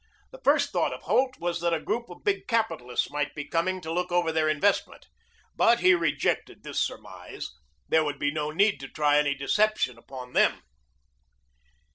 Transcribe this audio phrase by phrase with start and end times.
[0.31, 3.79] The first thought of Holt was that a group of big capitalists might be coming
[3.81, 5.05] to look over their investment.
[5.55, 7.51] But he rejected this surmise.
[7.87, 10.63] There would be no need to try any deception upon them.